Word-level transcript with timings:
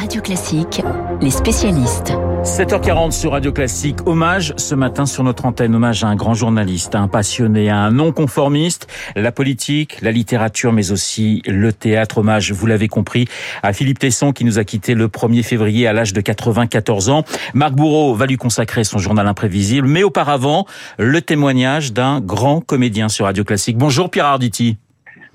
Radio 0.00 0.22
Classique, 0.22 0.80
les 1.20 1.30
spécialistes. 1.30 2.14
7h40 2.42 3.10
sur 3.10 3.32
Radio 3.32 3.52
Classique. 3.52 3.98
Hommage 4.06 4.54
ce 4.56 4.74
matin 4.74 5.04
sur 5.04 5.22
notre 5.24 5.44
antenne. 5.44 5.74
Hommage 5.74 6.04
à 6.04 6.06
un 6.06 6.16
grand 6.16 6.32
journaliste, 6.32 6.94
à 6.94 7.00
un 7.00 7.06
passionné, 7.06 7.68
à 7.68 7.76
un 7.76 7.90
non-conformiste. 7.90 8.86
La 9.14 9.30
politique, 9.30 10.00
la 10.00 10.10
littérature, 10.10 10.72
mais 10.72 10.90
aussi 10.90 11.42
le 11.46 11.70
théâtre. 11.74 12.16
Hommage, 12.16 12.50
vous 12.50 12.66
l'avez 12.66 12.88
compris, 12.88 13.28
à 13.62 13.74
Philippe 13.74 13.98
Tesson 13.98 14.32
qui 14.32 14.46
nous 14.46 14.58
a 14.58 14.64
quitté 14.64 14.94
le 14.94 15.08
1er 15.08 15.42
février 15.42 15.86
à 15.86 15.92
l'âge 15.92 16.14
de 16.14 16.22
94 16.22 17.10
ans. 17.10 17.24
Marc 17.52 17.74
Bourreau 17.74 18.14
va 18.14 18.24
lui 18.24 18.38
consacrer 18.38 18.84
son 18.84 18.96
journal 18.96 19.26
imprévisible. 19.26 19.86
Mais 19.86 20.02
auparavant, 20.02 20.64
le 20.98 21.20
témoignage 21.20 21.92
d'un 21.92 22.20
grand 22.20 22.62
comédien 22.62 23.10
sur 23.10 23.26
Radio 23.26 23.44
Classique. 23.44 23.76
Bonjour 23.76 24.10
Pierre 24.10 24.24
Arditi. 24.24 24.78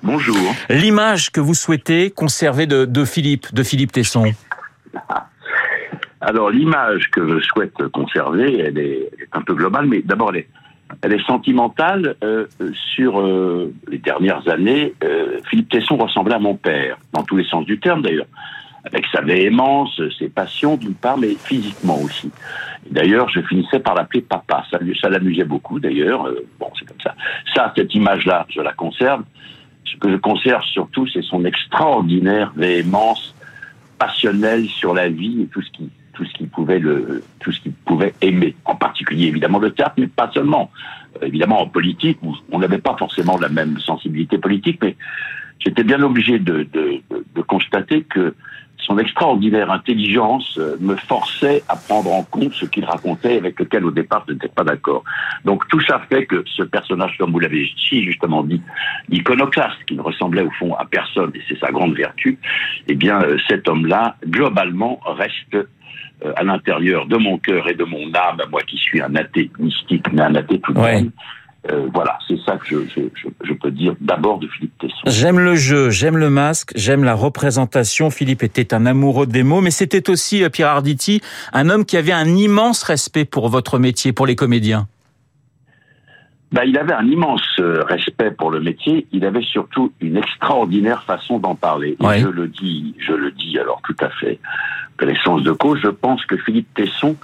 Bonjour. 0.01 0.35
L'image 0.69 1.31
que 1.31 1.39
vous 1.39 1.53
souhaitez 1.53 2.09
conserver 2.09 2.65
de, 2.65 2.85
de 2.85 3.05
Philippe, 3.05 3.53
de 3.53 3.61
Philippe 3.61 3.91
Tesson. 3.91 4.33
Alors 6.21 6.49
l'image 6.49 7.11
que 7.11 7.27
je 7.27 7.43
souhaite 7.43 7.87
conserver, 7.89 8.59
elle 8.59 8.77
est, 8.77 9.09
un 9.33 9.41
peu 9.41 9.53
globale, 9.53 9.85
mais 9.85 10.01
d'abord 10.01 10.33
elle 11.01 11.13
est, 11.13 11.25
sentimentale. 11.25 12.15
Euh, 12.23 12.47
sur 12.73 13.19
euh, 13.19 13.73
les 13.89 13.97
dernières 13.97 14.47
années, 14.47 14.93
euh, 15.03 15.39
Philippe 15.49 15.69
Tesson 15.69 15.97
ressemblait 15.97 16.35
à 16.35 16.39
mon 16.39 16.55
père, 16.55 16.97
dans 17.13 17.23
tous 17.23 17.37
les 17.37 17.43
sens 17.45 17.65
du 17.65 17.79
terme 17.79 18.01
d'ailleurs, 18.01 18.27
avec 18.85 19.05
sa 19.11 19.21
véhémence, 19.21 20.01
ses 20.17 20.29
passions 20.29 20.77
d'une 20.77 20.93
part, 20.93 21.17
mais 21.17 21.35
physiquement 21.35 21.99
aussi. 22.01 22.31
D'ailleurs, 22.89 23.29
je 23.29 23.41
finissais 23.41 23.79
par 23.79 23.95
l'appeler 23.95 24.21
papa. 24.21 24.63
Ça, 24.71 24.79
ça 25.01 25.09
l'amusait 25.09 25.43
beaucoup 25.43 25.79
d'ailleurs. 25.79 26.29
Bon, 26.59 26.71
c'est 26.77 26.85
comme 26.85 27.01
ça. 27.01 27.15
Ça, 27.53 27.73
cette 27.75 27.93
image-là, 27.93 28.45
je 28.49 28.61
la 28.61 28.73
conserve. 28.73 29.23
Ce 29.85 29.97
que 29.97 30.11
je 30.11 30.17
conserve 30.17 30.63
surtout, 30.63 31.07
c'est 31.07 31.23
son 31.23 31.45
extraordinaire 31.45 32.51
véhémence 32.55 33.35
passionnelle 33.97 34.67
sur 34.67 34.93
la 34.93 35.09
vie 35.09 35.41
et 35.43 35.45
tout 35.47 35.61
ce 35.61 35.71
qui 35.71 35.89
tout 36.13 36.23
ce 36.23 36.33
qu'il 36.33 36.47
pouvait 36.47 36.79
le 36.79 37.23
tout 37.39 37.51
ce 37.51 37.59
qu'il 37.59 37.73
pouvait 37.73 38.13
aimer. 38.21 38.55
En 38.65 38.75
particulier 38.75 39.27
évidemment 39.27 39.59
le 39.59 39.71
théâtre 39.71 39.95
mais 39.97 40.07
pas 40.07 40.31
seulement. 40.33 40.71
Euh, 41.21 41.27
évidemment 41.27 41.61
en 41.61 41.67
politique 41.67 42.19
on 42.51 42.59
n'avait 42.59 42.77
pas 42.77 42.95
forcément 42.97 43.37
la 43.37 43.49
même 43.49 43.79
sensibilité 43.79 44.37
politique 44.37 44.79
mais 44.81 44.95
j'étais 45.59 45.83
bien 45.83 46.01
obligé 46.01 46.39
de, 46.39 46.63
de, 46.71 47.01
de, 47.09 47.25
de 47.35 47.41
constater 47.41 48.03
que 48.03 48.33
son 48.85 48.99
extraordinaire 48.99 49.71
intelligence 49.71 50.57
euh, 50.59 50.77
me 50.79 50.95
forçait 50.95 51.63
à 51.67 51.75
prendre 51.75 52.11
en 52.13 52.23
compte 52.23 52.53
ce 52.53 52.65
qu'il 52.65 52.85
racontait 52.85 53.37
avec 53.37 53.59
lequel 53.59 53.83
au 53.85 53.91
départ 53.91 54.23
je 54.27 54.33
n'étais 54.33 54.47
pas 54.47 54.63
d'accord. 54.63 55.03
Donc 55.43 55.67
tout 55.67 55.81
ça 55.81 56.01
fait 56.09 56.25
que 56.25 56.43
ce 56.45 56.63
personnage, 56.63 57.17
comme 57.17 57.31
vous 57.31 57.39
l'avez 57.39 57.67
si 57.77 58.03
justement 58.03 58.43
dit, 58.43 58.61
iconoclaste, 59.09 59.83
qui 59.87 59.95
ne 59.95 60.01
ressemblait 60.01 60.43
au 60.43 60.51
fond 60.51 60.73
à 60.75 60.85
personne, 60.85 61.31
et 61.33 61.41
c'est 61.47 61.59
sa 61.59 61.71
grande 61.71 61.95
vertu, 61.95 62.37
eh 62.87 62.95
bien 62.95 63.21
euh, 63.21 63.37
cet 63.47 63.67
homme-là, 63.67 64.15
globalement, 64.27 64.99
reste 65.05 65.55
euh, 65.55 66.33
à 66.35 66.43
l'intérieur 66.43 67.07
de 67.07 67.17
mon 67.17 67.37
cœur 67.39 67.67
et 67.67 67.73
de 67.73 67.83
mon 67.83 68.13
âme, 68.13 68.41
moi 68.51 68.61
qui 68.61 68.77
suis 68.77 69.01
un 69.01 69.15
athée 69.15 69.49
mystique, 69.59 70.05
mais 70.13 70.21
un 70.21 70.35
athée 70.35 70.59
tout 70.59 70.73
de 70.73 70.79
Ouais. 70.79 70.95
même. 70.95 71.11
Euh, 71.71 71.87
voilà, 71.93 72.19
c'est 72.27 72.37
ça 72.45 72.57
que 72.57 72.65
je, 72.67 72.77
je, 72.95 73.01
je, 73.15 73.27
je 73.43 73.53
peux 73.53 73.71
dire 73.71 73.95
d'abord 73.99 74.37
de 74.39 74.47
Philippe 74.47 74.77
Tesson. 74.77 75.01
J'aime 75.07 75.39
le 75.39 75.55
jeu, 75.55 75.89
j'aime 75.89 76.17
le 76.17 76.29
masque, 76.29 76.71
j'aime 76.75 77.03
la 77.03 77.15
représentation. 77.15 78.11
Philippe 78.11 78.43
était 78.43 78.73
un 78.73 78.85
amoureux 78.85 79.25
des 79.25 79.41
mots, 79.43 79.61
mais 79.61 79.71
c'était 79.71 80.09
aussi, 80.09 80.43
euh, 80.43 80.49
Pierre 80.49 80.69
Arditi, 80.69 81.21
un 81.53 81.69
homme 81.69 81.83
qui 81.85 81.97
avait 81.97 82.11
un 82.11 82.27
immense 82.27 82.83
respect 82.83 83.25
pour 83.25 83.49
votre 83.49 83.79
métier, 83.79 84.13
pour 84.13 84.27
les 84.27 84.35
comédiens. 84.35 84.87
Ben, 86.51 86.63
il 86.65 86.77
avait 86.77 86.93
un 86.93 87.05
immense 87.07 87.41
euh, 87.59 87.83
respect 87.83 88.31
pour 88.31 88.51
le 88.51 88.59
métier. 88.61 89.07
Il 89.11 89.25
avait 89.25 89.41
surtout 89.41 89.91
une 89.99 90.15
extraordinaire 90.17 91.03
façon 91.03 91.39
d'en 91.39 91.55
parler. 91.55 91.97
Et 91.99 92.05
Ouais. 92.05 92.19
je 92.21 92.27
le 92.27 92.47
dis, 92.47 92.93
je 92.99 93.11
le 93.13 93.31
dis 93.31 93.57
alors 93.59 93.81
tout 93.83 93.95
à 93.99 94.09
fait 94.09 94.39
connaissance 94.97 95.43
de 95.43 95.51
cause. 95.51 95.79
Je 95.83 95.89
pense 95.89 96.23
que 96.25 96.37
Philippe 96.37 96.73
Tesson 96.75 97.15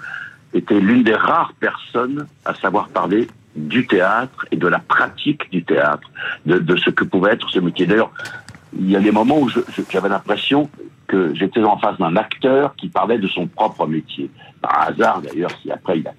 était 0.53 0.79
l'une 0.79 1.03
des 1.03 1.13
rares 1.13 1.53
personnes 1.59 2.27
à 2.43 2.53
savoir 2.55 2.89
parler 2.89 3.27
du 3.55 3.85
théâtre 3.87 4.45
et 4.51 4.55
de 4.57 4.67
la 4.67 4.79
pratique 4.79 5.49
du 5.51 5.63
théâtre, 5.63 6.09
de, 6.45 6.57
de 6.57 6.75
ce 6.77 6.89
que 6.89 7.03
pouvait 7.03 7.33
être 7.33 7.49
ce 7.49 7.59
métier. 7.59 7.85
D'ailleurs, 7.85 8.11
il 8.77 8.89
y 8.89 8.95
a 8.95 8.99
des 8.99 9.11
moments 9.11 9.39
où 9.39 9.49
j'avais 9.91 10.09
l'impression 10.09 10.69
que 11.07 11.35
j'étais 11.35 11.61
en 11.61 11.77
face 11.77 11.97
d'un 11.97 12.15
acteur 12.15 12.73
qui 12.75 12.87
parlait 12.87 13.17
de 13.17 13.27
son 13.27 13.45
propre 13.47 13.85
métier. 13.85 14.29
Par 14.61 14.87
hasard, 14.87 15.21
d'ailleurs, 15.21 15.51
si 15.61 15.69
après 15.69 15.99
il 15.99 16.07
a, 16.07 16.13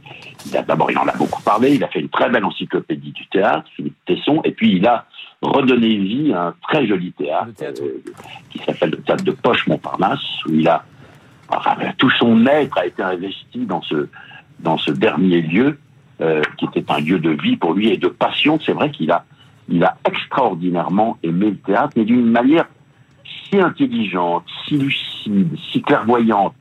il 0.46 0.56
a 0.56 0.62
d'abord 0.62 0.90
il 0.90 0.98
en 0.98 1.06
a 1.08 1.16
beaucoup 1.16 1.40
parlé, 1.42 1.74
il 1.74 1.84
a 1.84 1.88
fait 1.88 2.00
une 2.00 2.10
très 2.10 2.28
belle 2.28 2.44
encyclopédie 2.44 3.12
du 3.12 3.26
théâtre, 3.28 3.64
Philippe 3.74 3.96
Tesson, 4.04 4.42
et 4.44 4.50
puis 4.50 4.76
il 4.76 4.86
a 4.86 5.06
redonné 5.40 5.96
vie 5.96 6.32
à 6.34 6.48
un 6.48 6.54
très 6.68 6.86
joli 6.86 7.12
théâtre. 7.12 7.48
euh, 7.62 8.02
qui 8.50 8.58
s'appelle 8.58 8.90
le 8.90 8.98
théâtre 8.98 9.24
de 9.24 9.30
Poche 9.30 9.66
Montparnasse, 9.66 10.44
où 10.46 10.54
il 10.54 10.68
a 10.68 10.84
enfin, 11.48 11.76
tout 11.96 12.10
son 12.10 12.44
être 12.46 12.76
a 12.76 12.86
été 12.86 13.02
investi 13.02 13.64
dans 13.64 13.82
ce 13.82 14.08
dans 14.60 14.78
ce 14.78 14.92
dernier 14.92 15.40
lieu, 15.40 15.78
euh, 16.22 16.40
qui 16.56 16.64
était 16.66 16.84
un 16.90 17.00
lieu 17.00 17.18
de 17.18 17.30
vie 17.30 17.56
pour 17.56 17.74
lui 17.74 17.88
et 17.90 17.96
de 17.98 18.08
passion. 18.08 18.58
C'est 18.64 18.72
vrai 18.72 18.90
qu'il 18.90 19.10
a 19.10 19.24
il 19.68 19.82
a 19.84 19.96
extraordinairement 20.04 21.18
aimé 21.22 21.46
le 21.50 21.56
théâtre, 21.56 21.92
mais 21.96 22.04
d'une 22.04 22.30
manière 22.30 22.66
si 23.24 23.60
intelligente, 23.60 24.44
si 24.66 24.76
lucide, 24.76 25.50
si 25.70 25.82
clairvoyante, 25.82 26.54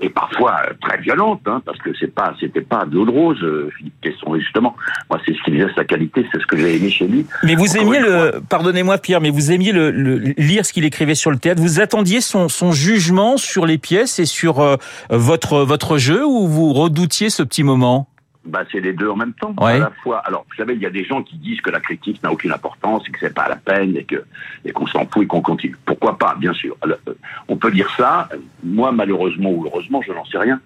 et 0.00 0.10
parfois 0.10 0.54
euh, 0.68 0.74
très 0.80 0.98
violente, 0.98 1.40
hein, 1.46 1.62
parce 1.64 1.78
que 1.78 1.90
c'est 1.98 2.14
pas, 2.14 2.34
c'était 2.38 2.60
pas 2.60 2.84
de 2.84 2.94
l'eau 2.94 3.06
de 3.06 3.10
rose, 3.10 3.42
euh, 3.42 3.70
Philippe 3.76 4.00
Tesson. 4.02 4.38
Justement, 4.38 4.76
moi, 5.10 5.18
c'est 5.24 5.34
ce 5.34 5.42
qui 5.42 5.52
faisait 5.52 5.72
sa 5.74 5.84
qualité, 5.84 6.26
c'est 6.30 6.40
ce 6.40 6.46
que 6.46 6.56
j'ai 6.58 6.76
aimé 6.76 6.90
chez 6.90 7.08
lui. 7.08 7.24
Mais 7.42 7.54
vous 7.56 7.70
Encore 7.76 7.94
aimiez 7.94 8.00
le, 8.00 8.42
pardonnez-moi 8.48 8.98
Pierre, 8.98 9.22
mais 9.22 9.30
vous 9.30 9.50
aimiez 9.52 9.72
le, 9.72 9.90
le- 9.90 10.18
lire 10.36 10.66
ce 10.66 10.72
qu'il 10.74 10.84
écrivait 10.84 11.14
sur 11.14 11.30
le 11.30 11.38
théâtre. 11.38 11.62
Vous 11.62 11.80
attendiez 11.80 12.20
son, 12.20 12.48
son 12.50 12.72
jugement 12.72 13.38
sur 13.38 13.64
les 13.64 13.78
pièces 13.78 14.18
et 14.18 14.26
sur 14.26 14.60
euh, 14.60 14.76
votre 15.10 15.60
votre 15.60 15.96
jeu, 15.96 16.24
ou 16.26 16.46
vous 16.46 16.74
redoutiez 16.74 17.30
ce 17.30 17.42
petit 17.42 17.62
moment? 17.64 18.06
Bah, 18.46 18.64
c'est 18.70 18.80
les 18.80 18.92
deux 18.92 19.08
en 19.08 19.16
même 19.16 19.32
temps. 19.34 19.54
Ouais. 19.60 19.72
À 19.72 19.78
la 19.78 19.90
fois, 20.02 20.18
alors, 20.18 20.46
vous 20.48 20.56
savez, 20.56 20.74
il 20.74 20.80
y 20.80 20.86
a 20.86 20.90
des 20.90 21.04
gens 21.04 21.22
qui 21.22 21.36
disent 21.36 21.60
que 21.60 21.70
la 21.70 21.80
critique 21.80 22.22
n'a 22.22 22.32
aucune 22.32 22.52
importance 22.52 23.04
et 23.08 23.10
que 23.10 23.18
c'est 23.20 23.34
pas 23.34 23.48
la 23.48 23.56
peine 23.56 23.96
et 23.96 24.04
que 24.04 24.24
et 24.64 24.72
qu'on 24.72 24.86
s'en 24.86 25.06
fout 25.06 25.24
et 25.24 25.26
qu'on 25.26 25.42
continue. 25.42 25.76
Pourquoi 25.84 26.18
pas, 26.18 26.34
bien 26.38 26.52
sûr. 26.52 26.76
Alors, 26.82 26.98
euh, 27.08 27.14
on 27.48 27.56
peut 27.56 27.70
dire 27.70 27.90
ça. 27.96 28.28
Moi, 28.62 28.92
malheureusement 28.92 29.50
ou 29.50 29.66
heureusement, 29.66 30.02
je 30.02 30.12
n'en 30.12 30.24
sais 30.24 30.38
rien. 30.38 30.60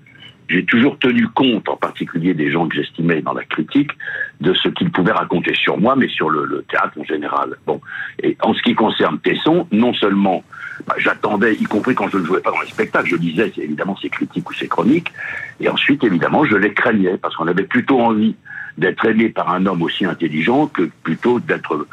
J'ai 0.50 0.65
toujours 0.65 0.99
tenu 0.99 1.28
compte, 1.28 1.69
en 1.69 1.77
particulier 1.77 2.34
des 2.34 2.50
gens 2.50 2.66
que 2.66 2.75
j'estimais 2.75 3.22
dans 3.22 3.33
la 3.33 3.44
critique, 3.44 3.93
de 4.41 4.53
ce 4.53 4.69
qu'ils 4.69 4.91
pouvaient 4.91 5.12
raconter 5.12 5.55
sur 5.55 5.78
moi, 5.78 5.94
mais 5.94 6.09
sur 6.09 6.28
le, 6.28 6.65
théâtre 6.69 6.99
en 6.99 7.05
général. 7.05 7.55
Bon, 7.69 7.81
et 8.21 8.37
en 8.43 8.53
ce 8.53 8.61
qui 8.62 8.75
concerne 8.75 9.21
Tesson, 9.21 9.69
non 9.71 9.94
seulement 9.94 10.43
bah, 10.88 10.97
j'attendais, 10.99 11.55
y 11.55 11.65
compris 11.65 11.94
quand 11.94 12.09
je 12.09 12.19
ne 12.19 12.25
jouais 12.25 12.41
pas 12.41 12.50
dans 12.50 12.61
les 12.62 12.69
spectacles, 12.69 13.11
je 13.11 13.16
lisais 13.16 13.53
évidemment 13.59 13.97
ses 13.97 14.09
critiques 14.09 14.50
ou 14.50 14.55
ses 14.55 14.66
chroniques, 14.66 15.12
et 15.61 15.69
ensuite 15.69 16.03
évidemment 16.03 16.44
je 16.44 16.56
les 16.56 16.72
craignais 16.75 17.17
parce 17.17 17.37
qu'on 17.37 17.47
avait 17.47 17.62
plutôt 17.62 18.00
envie 18.00 18.34
d'être 18.77 19.05
aimé 19.05 19.28
par 19.28 19.55
un 19.55 19.67
homme 19.67 19.82
aussi 19.82 20.05
intelligent 20.05 20.67
que 20.67 20.91
plutôt 21.05 21.38
d'être 21.38 21.87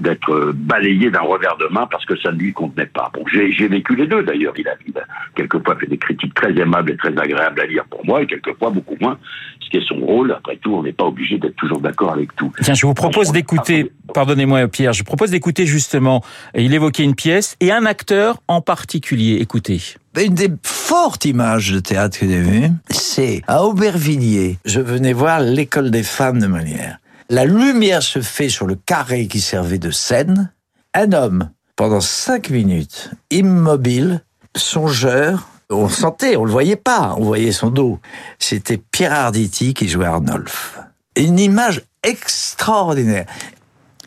d'être 0.00 0.52
balayé 0.54 1.10
d'un 1.10 1.20
revers 1.20 1.56
de 1.56 1.66
main 1.72 1.86
parce 1.90 2.04
que 2.04 2.16
ça 2.18 2.32
ne 2.32 2.38
lui 2.38 2.52
contenait 2.52 2.86
pas. 2.86 3.10
Bon, 3.14 3.24
j'ai 3.32 3.52
j'ai 3.52 3.68
vécu 3.68 3.94
les 3.96 4.06
deux 4.06 4.22
d'ailleurs. 4.22 4.54
Il 4.56 4.68
a, 4.68 4.74
il 4.86 4.96
a 4.98 5.02
quelquefois 5.36 5.76
fait 5.76 5.86
des 5.86 5.98
critiques 5.98 6.34
très 6.34 6.52
aimables 6.58 6.92
et 6.92 6.96
très 6.96 7.16
agréables 7.16 7.60
à 7.60 7.66
lire 7.66 7.84
pour 7.88 8.04
moi, 8.04 8.22
et 8.22 8.26
quelquefois 8.26 8.70
beaucoup 8.70 8.96
moins, 9.00 9.18
ce 9.60 9.70
qui 9.70 9.76
est 9.76 9.86
son 9.88 10.00
rôle. 10.04 10.32
Après 10.32 10.56
tout, 10.56 10.74
on 10.74 10.82
n'est 10.82 10.92
pas 10.92 11.04
obligé 11.04 11.38
d'être 11.38 11.56
toujours 11.56 11.80
d'accord 11.80 12.12
avec 12.12 12.34
tout. 12.36 12.52
Tiens, 12.62 12.74
je 12.74 12.86
vous 12.86 12.94
propose 12.94 13.32
d'écouter, 13.32 13.92
pardonnez-moi 14.12 14.66
Pierre, 14.68 14.92
je 14.92 15.00
vous 15.00 15.04
propose 15.04 15.30
d'écouter 15.30 15.66
justement, 15.66 16.22
il 16.54 16.74
évoquait 16.74 17.04
une 17.04 17.14
pièce 17.14 17.56
et 17.60 17.72
un 17.72 17.86
acteur 17.86 18.38
en 18.48 18.60
particulier. 18.60 19.38
Écoutez. 19.40 19.80
Une 20.20 20.34
des 20.34 20.48
fortes 20.62 21.24
images 21.24 21.72
de 21.72 21.80
théâtre 21.80 22.20
que 22.20 22.28
j'ai 22.28 22.40
vues, 22.40 22.68
c'est 22.88 23.42
à 23.48 23.64
Aubervilliers. 23.64 24.58
Je 24.64 24.80
venais 24.80 25.12
voir 25.12 25.40
l'école 25.40 25.90
des 25.90 26.04
femmes 26.04 26.38
de 26.38 26.46
Molière. 26.46 26.98
La 27.34 27.46
lumière 27.46 28.04
se 28.04 28.20
fait 28.20 28.48
sur 28.48 28.64
le 28.64 28.76
carré 28.76 29.26
qui 29.26 29.40
servait 29.40 29.80
de 29.80 29.90
scène. 29.90 30.52
Un 30.94 31.10
homme, 31.10 31.50
pendant 31.74 32.00
cinq 32.00 32.48
minutes, 32.48 33.10
immobile, 33.32 34.22
songeur. 34.54 35.48
On 35.68 35.88
sentait, 35.88 36.36
on 36.36 36.44
le 36.44 36.52
voyait 36.52 36.76
pas, 36.76 37.16
on 37.18 37.24
voyait 37.24 37.50
son 37.50 37.70
dos. 37.70 37.98
C'était 38.38 38.76
Pierre 38.76 39.12
Arditi 39.12 39.74
qui 39.74 39.88
jouait 39.88 40.06
Arnolphe. 40.06 40.78
Une 41.16 41.40
image 41.40 41.82
extraordinaire. 42.04 43.26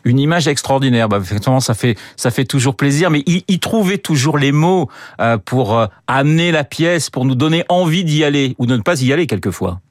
Une 0.06 0.18
image 0.18 0.48
extraordinaire. 0.48 1.10
Bah, 1.10 1.18
effectivement, 1.20 1.60
ça 1.60 1.74
fait 1.74 1.96
ça 2.16 2.30
fait 2.30 2.46
toujours 2.46 2.76
plaisir. 2.76 3.10
Mais 3.10 3.22
il, 3.26 3.42
il 3.46 3.60
trouvait 3.60 3.98
toujours 3.98 4.38
les 4.38 4.52
mots 4.52 4.88
euh, 5.20 5.36
pour 5.36 5.78
euh, 5.78 5.86
amener 6.06 6.50
la 6.50 6.64
pièce, 6.64 7.10
pour 7.10 7.26
nous 7.26 7.34
donner 7.34 7.62
envie 7.68 8.04
d'y 8.04 8.24
aller 8.24 8.54
ou 8.56 8.64
de 8.64 8.74
ne 8.74 8.80
pas 8.80 9.02
y 9.02 9.12
aller 9.12 9.26
quelquefois. 9.26 9.82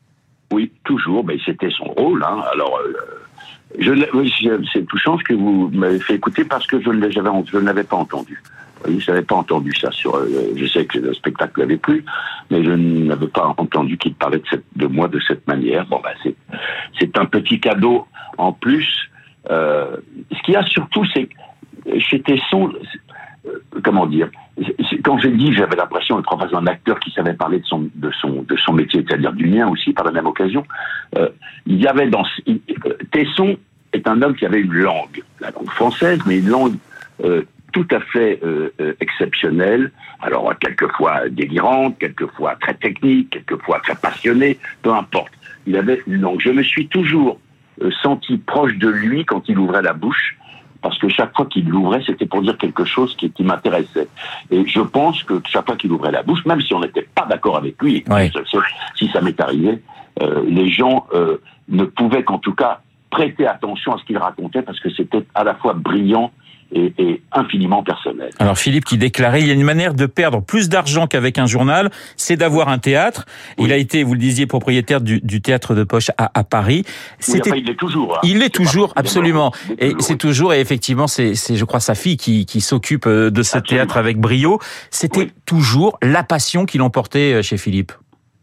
Oui, 0.52 0.72
toujours, 0.86 1.24
mais 1.24 1.38
c'était 1.46 1.70
son 1.78 1.84
rôle. 1.84 2.24
Hein. 2.24 2.42
Alors, 2.52 2.80
euh, 2.80 3.18
je, 3.80 4.64
c'est 4.74 4.86
touchant 4.86 5.18
ce 5.18 5.24
que 5.24 5.34
vous 5.34 5.70
m'avez 5.74 6.00
fait 6.00 6.16
écouter 6.16 6.44
parce 6.44 6.66
que 6.68 6.82
je 6.82 6.90
ne 6.90 7.60
l'avais 7.60 7.84
pas 7.84 7.98
entendu. 7.98 8.42
Vous 8.86 9.00
je 9.00 9.12
n'avais 9.12 9.24
pas 9.24 9.36
entendu 9.36 9.72
ça 9.74 9.92
sur. 9.92 10.16
euh, 10.16 10.28
je 10.56 10.66
sais 10.66 10.86
que 10.86 11.00
le 11.00 11.14
spectacle 11.14 11.60
l'avait 11.60 11.78
plu, 11.78 12.06
mais 12.52 12.64
je 12.64 12.72
n'avais 12.72 13.28
pas 13.28 13.54
entendu 13.58 13.98
qu'il 13.98 14.14
parlait 14.14 14.40
de, 14.40 14.46
cette, 14.50 14.66
de 14.76 14.88
moi 14.88 15.08
de 15.08 15.20
cette 15.28 15.48
manière. 15.48 15.86
Bon, 15.88 16.02
ben, 16.04 16.34
c'est, 17.00 17.18
un 17.18 17.26
petit 17.26 17.60
cadeau 17.60 18.08
en 18.38 18.54
plus. 18.54 19.10
Euh, 19.50 19.98
ce 20.32 20.42
qu'il 20.44 20.54
y 20.54 20.58
a 20.58 20.64
surtout, 20.64 21.06
c'est 21.14 21.26
que 21.26 22.00
chez 22.00 22.22
Tesson, 22.22 22.72
comment 23.84 24.06
dire 24.06 24.30
Quand 25.04 25.18
j'ai 25.20 25.32
dit, 25.32 25.54
j'avais 25.54 25.76
l'impression 25.76 26.18
d'être 26.18 26.34
en 26.34 26.40
face 26.40 26.52
d'un 26.52 26.68
acteur 26.68 27.00
qui 27.00 27.12
savait 27.12 27.34
parler 27.34 27.60
de 27.60 27.66
son 27.66 27.90
de 27.96 28.12
son 28.20 28.44
de 28.44 28.56
son 28.58 28.74
métier, 28.74 29.04
c'est-à-dire 29.08 29.34
du 29.34 29.48
mien 29.48 29.68
aussi, 29.68 29.94
par 29.94 30.06
la 30.06 30.12
même 30.12 30.28
occasion. 30.28 30.66
Euh, 31.18 31.30
il 31.66 31.82
y 31.82 31.88
avait 31.88 32.08
dans 32.08 32.24
Tesson 33.12 33.58
est 33.94 34.08
un 34.08 34.22
homme 34.22 34.36
qui 34.36 34.46
avait 34.46 34.62
une 34.62 34.74
langue, 34.74 35.24
la 35.40 35.52
langue 35.52 35.70
française, 35.70 36.20
mais 36.26 36.40
une 36.40 36.50
langue 36.50 36.76
euh, 37.24 37.44
tout 37.74 37.88
à 37.92 38.00
fait 38.00 38.40
euh, 38.44 38.74
euh, 38.80 38.94
exceptionnelle, 39.00 39.92
alors 40.22 40.52
quelquefois 40.60 41.30
délirante, 41.30 41.98
quelquefois 42.00 42.56
très 42.56 42.74
technique, 42.74 43.30
quelquefois 43.30 43.80
très 43.82 43.96
passionnée, 43.96 44.58
peu 44.82 44.92
importe. 44.92 45.34
Il 45.66 45.76
avait 45.76 46.02
une 46.08 46.22
langue. 46.22 46.40
Je 46.40 46.50
me 46.50 46.64
suis 46.64 46.88
toujours 46.88 47.40
euh, 47.82 47.92
senti 48.02 48.38
proche 48.38 48.76
de 48.78 48.88
lui 48.88 49.26
quand 49.26 49.48
il 49.50 49.60
ouvrait 49.60 49.82
la 49.82 49.94
bouche, 49.94 50.38
parce 50.88 51.00
que 51.00 51.10
chaque 51.10 51.36
fois 51.36 51.46
qu'il 51.48 51.68
l'ouvrait, 51.68 52.02
c'était 52.06 52.26
pour 52.26 52.42
dire 52.42 52.58
quelque 52.58 52.86
chose 52.86 53.14
qui, 53.18 53.30
qui 53.30 53.44
m'intéressait. 53.44 54.08
Et 54.50 54.66
je 54.66 54.80
pense 54.80 55.22
que 55.24 55.42
chaque 55.46 55.66
fois 55.66 55.76
qu'il 55.76 55.92
ouvrait 55.92 56.14
la 56.14 56.24
bouche, 56.24 56.46
même 56.46 56.62
si 56.62 56.74
on 56.74 56.80
n'était 56.80 57.06
pas 57.14 57.26
d'accord 57.26 57.58
avec 57.58 57.76
lui, 57.82 58.06
si 58.96 59.10
ça 59.10 59.20
m'est 59.20 59.38
arrivé, 59.42 59.82
euh, 60.22 60.46
les 60.48 60.70
gens 60.70 61.06
euh, 61.14 61.42
ne 61.68 61.84
pouvaient 61.84 62.24
qu'en 62.24 62.38
tout 62.38 62.54
cas 62.54 62.80
prêter 63.10 63.46
attention 63.46 63.96
à 63.96 63.98
ce 63.98 64.06
qu'il 64.06 64.18
racontait, 64.18 64.62
parce 64.62 64.80
que 64.80 64.90
c'était 64.90 65.26
à 65.36 65.44
la 65.44 65.56
fois 65.56 65.74
brillant 65.74 66.32
et, 66.72 67.22
infiniment 67.32 67.84
personnel. 67.84 68.30
Alors 68.40 68.58
Philippe 68.58 68.86
qui 68.86 68.98
déclarait, 68.98 69.42
il 69.42 69.48
y 69.48 69.52
a 69.52 69.54
une 69.54 69.64
manière 69.64 69.94
de 69.94 70.06
perdre 70.06 70.42
plus 70.42 70.70
d'argent 70.70 71.08
qu'avec 71.08 71.38
un 71.38 71.46
journal, 71.46 71.92
c'est 72.16 72.36
d'avoir 72.36 72.70
un 72.70 72.80
théâtre. 72.80 73.26
Il 73.58 73.72
a 73.72 73.78
été, 73.78 74.04
vous 74.04 74.14
le 74.14 74.20
disiez, 74.20 74.48
propriétaire 74.48 75.02
du, 75.02 75.42
théâtre 75.42 75.76
de 75.76 75.84
poche 75.84 76.10
à, 76.18 76.32
à 76.34 76.44
Paris. 76.44 76.84
C'était, 77.20 77.58
il 77.58 77.66
l'est 77.66 77.76
toujours. 77.76 78.16
Hein. 78.16 78.22
Il 78.24 78.40
l'est 78.40 78.54
toujours, 78.54 78.94
absolument. 78.96 79.52
et 79.78 79.94
c'est 80.00 80.18
toujours, 80.18 80.54
et 80.54 80.60
effectivement, 80.60 81.08
c'est, 81.08 81.34
je 81.36 81.66
crois, 81.66 81.80
sa 81.80 81.96
fille 81.96 82.18
qui, 82.18 82.46
qui 82.46 82.62
s'occupe 82.62 83.06
euh, 83.06 83.30
de 83.30 83.44
ce 83.44 83.58
théâtre 83.58 83.98
avec 83.98 84.18
brio. 84.18 84.60
C'était 84.90 85.30
toujours 85.46 85.98
la 86.02 86.24
passion 86.24 86.66
qui 86.66 86.78
l'emportait 86.78 87.34
euh, 87.34 87.42
chez 87.42 87.58
Philippe. 87.58 87.92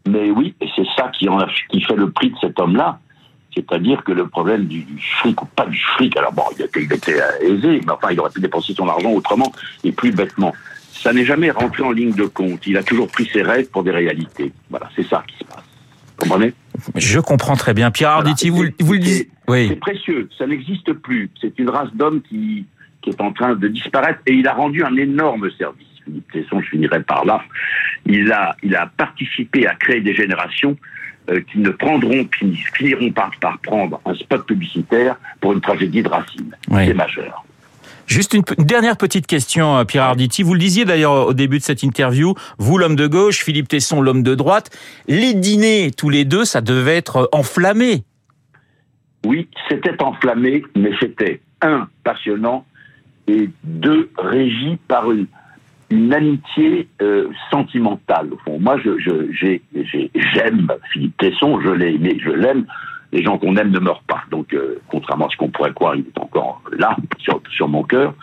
Mais 0.07 0.29
oui, 0.29 0.53
et 0.61 0.67
c'est 0.75 0.85
ça 0.95 1.09
qui, 1.17 1.27
en 1.27 1.39
a, 1.39 1.47
qui 1.69 1.81
fait 1.81 1.95
le 1.95 2.11
prix 2.11 2.29
de 2.29 2.35
cet 2.39 2.59
homme-là 2.59 2.99
c'est-à-dire 3.55 4.03
que 4.03 4.11
le 4.11 4.27
problème 4.27 4.65
du, 4.65 4.85
fric, 5.19 5.41
ou 5.41 5.45
pas 5.45 5.65
du 5.65 5.79
fric, 5.79 6.15
alors 6.17 6.33
bon, 6.33 6.43
il 6.57 6.65
était 6.65 7.19
aisé, 7.41 7.81
mais 7.85 7.91
enfin, 7.91 8.09
il 8.11 8.19
aurait 8.19 8.29
pu 8.29 8.41
dépenser 8.41 8.73
son 8.73 8.87
argent 8.87 9.11
autrement 9.11 9.51
et 9.83 9.91
plus 9.91 10.11
bêtement. 10.11 10.53
Ça 10.91 11.13
n'est 11.13 11.25
jamais 11.25 11.51
rentré 11.51 11.83
en 11.83 11.91
ligne 11.91 12.13
de 12.13 12.25
compte. 12.25 12.67
Il 12.67 12.77
a 12.77 12.83
toujours 12.83 13.07
pris 13.07 13.29
ses 13.31 13.43
règles 13.43 13.69
pour 13.69 13.83
des 13.83 13.91
réalités. 13.91 14.51
Voilà, 14.69 14.89
c'est 14.95 15.07
ça 15.07 15.23
qui 15.27 15.37
se 15.37 15.43
passe. 15.45 15.63
Vous 16.17 16.23
comprenez? 16.23 16.53
Je 16.95 17.19
comprends 17.19 17.55
très 17.55 17.73
bien. 17.73 17.91
Pierre 17.91 18.09
Arditi, 18.09 18.49
vous, 18.49 18.65
vous 18.79 18.93
le 18.93 18.99
dites. 18.99 19.29
Oui. 19.47 19.67
C'est 19.69 19.75
précieux. 19.75 20.29
Ça 20.37 20.47
n'existe 20.47 20.93
plus. 20.93 21.29
C'est 21.39 21.57
une 21.59 21.69
race 21.69 21.93
d'hommes 21.93 22.21
qui, 22.21 22.65
qui 23.01 23.09
est 23.11 23.21
en 23.21 23.31
train 23.31 23.55
de 23.55 23.67
disparaître 23.67 24.19
et 24.25 24.33
il 24.33 24.47
a 24.47 24.53
rendu 24.53 24.83
un 24.83 24.95
énorme 24.97 25.49
service. 25.57 25.87
Philippe 26.03 26.31
Tesson, 26.31 26.61
je 26.61 26.69
finirai 26.69 27.01
par 27.03 27.25
là. 27.25 27.41
Il 28.05 28.31
a, 28.31 28.55
il 28.63 28.75
a 28.75 28.87
participé 28.97 29.67
à 29.67 29.75
créer 29.75 30.01
des 30.01 30.13
générations 30.13 30.77
euh, 31.29 31.41
qui 31.51 31.59
ne 31.59 31.69
prendront, 31.71 32.25
qui 32.25 32.55
finiront 32.75 33.11
par, 33.11 33.31
par 33.41 33.57
prendre 33.59 33.99
un 34.05 34.13
spot 34.13 34.45
publicitaire 34.45 35.15
pour 35.41 35.53
une 35.53 35.61
tragédie 35.61 36.03
de 36.03 36.09
Racine. 36.09 36.55
C'est 36.71 36.93
majeur. 36.93 37.43
Juste 38.07 38.35
une, 38.35 38.43
dernière 38.59 38.97
petite 38.97 39.25
question, 39.25 39.77
euh, 39.77 39.83
Pierre 39.83 40.03
Arditi. 40.03 40.43
Vous 40.43 40.53
le 40.53 40.59
disiez 40.59 40.85
d'ailleurs 40.85 41.27
au 41.27 41.33
début 41.33 41.57
de 41.57 41.63
cette 41.63 41.81
interview, 41.81 42.35
vous 42.59 42.77
l'homme 42.77 42.95
de 42.95 43.07
gauche, 43.07 43.43
Philippe 43.43 43.67
Tesson 43.67 44.01
l'homme 44.01 44.21
de 44.21 44.35
droite. 44.35 44.69
Les 45.07 45.33
dîners, 45.33 45.89
tous 45.91 46.09
les 46.09 46.25
deux, 46.25 46.45
ça 46.45 46.61
devait 46.61 46.97
être 46.97 47.27
enflammé. 47.31 48.03
Oui, 49.25 49.49
c'était 49.67 50.01
enflammé, 50.03 50.63
mais 50.75 50.91
c'était, 50.99 51.41
un, 51.61 51.87
passionnant, 52.03 52.65
et 53.27 53.49
deux, 53.63 54.11
régi 54.19 54.77
par 54.87 55.09
une, 55.11 55.25
une 55.89 56.13
amitié 56.13 56.87
euh, 57.01 57.29
sentimentale 57.51 58.33
au 58.33 58.37
fond. 58.37 58.59
Moi, 58.59 58.77
je, 58.83 58.97
je, 58.99 59.59
j'aime 60.33 60.71
Philippe 60.91 61.17
Tesson, 61.17 61.59
je 61.61 61.69
l'ai 61.69 61.95
aimé, 61.95 62.17
je 62.23 62.31
l'aime. 62.31 62.65
Les 63.11 63.23
gens 63.23 63.37
qu'on 63.37 63.55
aime 63.55 63.69
ne 63.69 63.79
meurent 63.79 64.03
pas. 64.03 64.23
Donc, 64.31 64.53
euh, 64.53 64.81
contrairement 64.89 65.27
à 65.27 65.29
ce 65.29 65.37
qu'on 65.37 65.49
pourrait 65.49 65.73
croire, 65.73 65.95
il 65.95 66.05
est 66.05 66.19
encore 66.19 66.61
là, 66.77 66.97
sur, 67.19 67.41
sur 67.49 67.67
mon 67.67 67.83
cœur. 67.83 68.13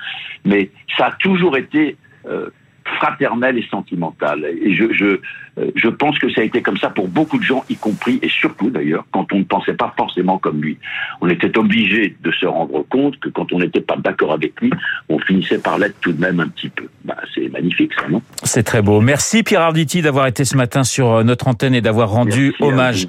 Mais 0.45 0.71
ça 0.97 1.07
a 1.07 1.13
toujours 1.13 1.57
été 1.57 1.97
euh, 2.27 2.51
fraternelle 2.99 3.59
et 3.59 3.67
sentimentale. 3.71 4.45
Et 4.63 4.75
je, 4.75 4.93
je, 4.93 5.21
euh, 5.59 5.71
je 5.75 5.89
pense 5.89 6.19
que 6.19 6.33
ça 6.33 6.41
a 6.41 6.45
été 6.45 6.63
comme 6.63 6.77
ça 6.77 6.91
pour 6.91 7.09
beaucoup 7.09 7.39
de 7.39 7.43
gens, 7.43 7.65
y 7.69 7.77
compris 7.77 8.19
et 8.23 8.29
surtout 8.29 8.71
d'ailleurs 8.71 9.05
quand 9.13 9.33
on 9.33 9.39
ne 9.39 9.45
pensait 9.45 9.75
pas 9.75 9.93
forcément 9.97 10.39
comme 10.39 10.63
lui. 10.63 10.79
On 11.21 11.29
était 11.29 11.57
obligé 11.59 12.17
de 12.23 12.31
se 12.33 12.47
rendre 12.47 12.85
compte 12.89 13.19
que 13.21 13.29
quand 13.29 13.53
on 13.53 13.59
n'était 13.59 13.81
pas 13.81 13.97
d'accord 13.97 14.33
avec 14.33 14.61
lui, 14.61 14.71
on 15.09 15.19
finissait 15.19 15.59
par 15.59 15.79
l'être 15.79 15.97
tout 16.01 16.13
de 16.13 16.21
même 16.21 16.41
un 16.41 16.49
petit 16.49 16.69
peu. 16.69 16.89
Bah, 17.05 17.17
c'est 17.35 17.49
magnifique 17.49 17.93
ça, 17.95 18.09
non? 18.09 18.23
C'est 18.45 18.63
très 18.63 18.83
beau. 18.83 19.01
Merci 19.01 19.43
Pierre 19.43 19.63
Arditi 19.63 20.03
d'avoir 20.03 20.27
été 20.27 20.45
ce 20.45 20.57
matin 20.57 20.85
sur 20.85 21.11
euh, 21.11 21.23
notre 21.23 21.49
antenne 21.49 21.75
et 21.75 21.81
d'avoir 21.81 22.11
rendu 22.11 22.55
hommage 22.61 23.07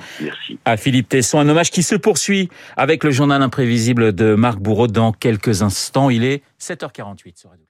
à, 0.66 0.72
à, 0.72 0.78
Philippe 0.78 1.10
Tesson. 1.10 1.40
Un 1.40 1.50
hommage 1.50 1.72
qui 1.72 1.84
se 1.84 1.96
poursuit 1.96 2.50
avec 2.78 3.04
le 3.04 3.12
journal 3.12 3.42
imprévisible 3.42 4.14
de 4.14 4.36
Marc 4.36 4.60
Bourreau 4.60 4.88
dans 4.88 5.12
quelques 5.12 5.62
instants. 5.62 6.10
Il 6.10 6.24
est 6.24 6.44
7h48 6.60 7.40
sur 7.40 7.50
Radio 7.50 7.63